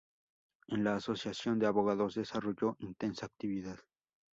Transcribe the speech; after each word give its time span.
En 0.69 0.83
la 0.83 0.95
Asociación 0.95 1.59
de 1.59 1.67
Abogados 1.67 2.15
desarrolló 2.15 2.75
intensa 2.79 3.27
actividad. 3.27 3.77